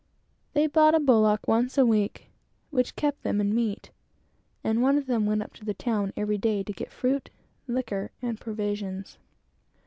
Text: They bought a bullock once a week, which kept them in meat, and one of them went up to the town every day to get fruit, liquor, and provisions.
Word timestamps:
They 0.53 0.65
bought 0.65 0.95
a 0.95 0.99
bullock 0.99 1.47
once 1.47 1.77
a 1.77 1.85
week, 1.85 2.31
which 2.71 2.95
kept 2.95 3.21
them 3.21 3.39
in 3.39 3.53
meat, 3.53 3.91
and 4.63 4.81
one 4.81 4.97
of 4.97 5.05
them 5.05 5.27
went 5.27 5.43
up 5.43 5.53
to 5.57 5.63
the 5.63 5.75
town 5.75 6.11
every 6.17 6.39
day 6.39 6.63
to 6.63 6.73
get 6.73 6.91
fruit, 6.91 7.29
liquor, 7.67 8.09
and 8.19 8.39
provisions. 8.41 9.19